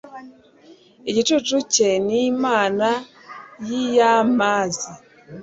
[1.09, 2.87] igicucu cye ni imana
[3.67, 4.91] y'aya mazi